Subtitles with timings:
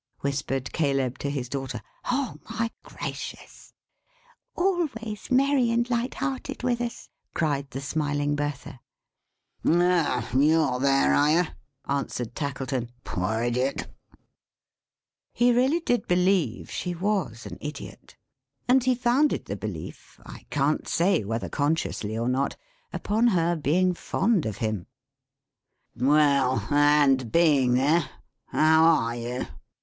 [0.21, 1.79] whispered Caleb to his daughter.
[2.05, 3.71] "Oh, my gracious!"
[4.55, 8.79] "Always merry and light hearted with us!" cried the smiling Bertha.
[9.63, 10.27] "Oh!
[10.35, 11.43] you're there, are you?"
[11.87, 12.89] answered Tackleton.
[13.03, 13.93] "Poor Idiot!"
[15.33, 18.17] He really did believe she was an Idiot;
[18.67, 22.57] and he founded the belief, I can't say whether consciously or not,
[22.91, 24.87] upon her being fond of him.
[25.95, 26.65] "Well!
[26.71, 28.09] and being there,
[28.47, 29.45] how are you?"